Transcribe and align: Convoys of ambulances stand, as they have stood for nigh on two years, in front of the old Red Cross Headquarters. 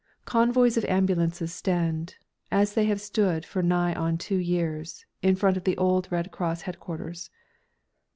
Convoys 0.25 0.77
of 0.77 0.85
ambulances 0.85 1.53
stand, 1.53 2.15
as 2.49 2.73
they 2.73 2.85
have 2.85 2.99
stood 2.99 3.45
for 3.45 3.61
nigh 3.61 3.93
on 3.93 4.17
two 4.17 4.37
years, 4.37 5.05
in 5.21 5.35
front 5.35 5.57
of 5.57 5.63
the 5.63 5.77
old 5.77 6.11
Red 6.11 6.31
Cross 6.31 6.61
Headquarters. 6.63 7.29